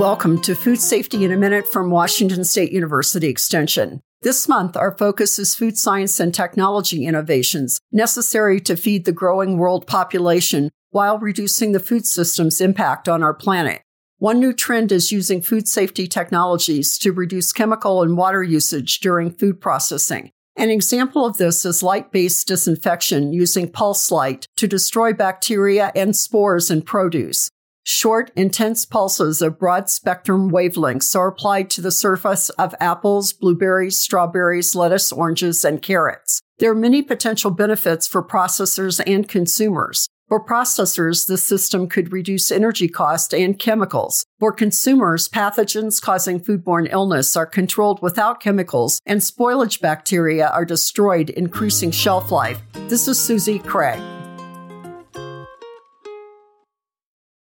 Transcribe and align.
Welcome 0.00 0.40
to 0.44 0.54
Food 0.54 0.80
Safety 0.80 1.26
in 1.26 1.30
a 1.30 1.36
Minute 1.36 1.68
from 1.70 1.90
Washington 1.90 2.42
State 2.42 2.72
University 2.72 3.28
Extension. 3.28 4.00
This 4.22 4.48
month, 4.48 4.74
our 4.74 4.96
focus 4.96 5.38
is 5.38 5.54
food 5.54 5.76
science 5.76 6.18
and 6.18 6.32
technology 6.32 7.04
innovations 7.04 7.78
necessary 7.92 8.60
to 8.60 8.76
feed 8.76 9.04
the 9.04 9.12
growing 9.12 9.58
world 9.58 9.86
population 9.86 10.70
while 10.88 11.18
reducing 11.18 11.72
the 11.72 11.80
food 11.80 12.06
system's 12.06 12.62
impact 12.62 13.10
on 13.10 13.22
our 13.22 13.34
planet. 13.34 13.82
One 14.16 14.40
new 14.40 14.54
trend 14.54 14.90
is 14.90 15.12
using 15.12 15.42
food 15.42 15.68
safety 15.68 16.06
technologies 16.06 16.96
to 16.96 17.12
reduce 17.12 17.52
chemical 17.52 18.02
and 18.02 18.16
water 18.16 18.42
usage 18.42 19.00
during 19.00 19.30
food 19.30 19.60
processing. 19.60 20.30
An 20.56 20.70
example 20.70 21.26
of 21.26 21.36
this 21.36 21.66
is 21.66 21.82
light 21.82 22.10
based 22.10 22.48
disinfection 22.48 23.34
using 23.34 23.70
pulse 23.70 24.10
light 24.10 24.46
to 24.56 24.66
destroy 24.66 25.12
bacteria 25.12 25.92
and 25.94 26.16
spores 26.16 26.70
in 26.70 26.80
produce. 26.80 27.50
Short, 27.82 28.30
intense 28.36 28.84
pulses 28.84 29.40
of 29.40 29.58
broad 29.58 29.88
spectrum 29.88 30.50
wavelengths 30.50 31.16
are 31.16 31.28
applied 31.28 31.70
to 31.70 31.80
the 31.80 31.90
surface 31.90 32.50
of 32.50 32.74
apples, 32.78 33.32
blueberries, 33.32 33.98
strawberries, 33.98 34.74
lettuce, 34.74 35.12
oranges, 35.12 35.64
and 35.64 35.80
carrots. 35.80 36.40
There 36.58 36.70
are 36.70 36.74
many 36.74 37.02
potential 37.02 37.50
benefits 37.50 38.06
for 38.06 38.22
processors 38.22 39.00
and 39.06 39.26
consumers. 39.26 40.08
For 40.28 40.44
processors, 40.44 41.26
the 41.26 41.38
system 41.38 41.88
could 41.88 42.12
reduce 42.12 42.52
energy 42.52 42.86
cost 42.86 43.34
and 43.34 43.58
chemicals. 43.58 44.24
For 44.38 44.52
consumers, 44.52 45.28
pathogens 45.28 46.00
causing 46.00 46.38
foodborne 46.38 46.92
illness 46.92 47.34
are 47.34 47.46
controlled 47.46 48.00
without 48.00 48.40
chemicals, 48.40 49.00
and 49.04 49.20
spoilage 49.20 49.80
bacteria 49.80 50.48
are 50.48 50.64
destroyed, 50.64 51.30
increasing 51.30 51.90
shelf 51.90 52.30
life. 52.30 52.60
This 52.88 53.08
is 53.08 53.18
Susie 53.18 53.58
Craig. 53.58 54.19